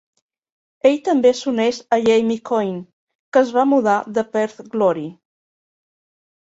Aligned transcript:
Ell 0.89 0.95
també 1.07 1.33
s'uneix 1.39 1.81
a 1.97 2.01
Jamie 2.07 2.43
Coyne 2.53 2.81
que 2.89 3.45
es 3.45 3.55
va 3.59 3.69
mudar 3.75 4.01
de 4.19 4.29
Perth 4.35 4.67
Glory. 4.75 5.09